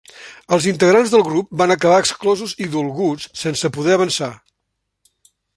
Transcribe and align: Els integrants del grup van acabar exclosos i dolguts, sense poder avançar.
Els 0.55 0.67
integrants 0.71 1.11
del 1.15 1.23
grup 1.27 1.51
van 1.63 1.75
acabar 1.75 2.01
exclosos 2.05 2.57
i 2.67 2.71
dolguts, 2.79 3.31
sense 3.45 3.75
poder 3.77 3.97
avançar. 4.01 4.35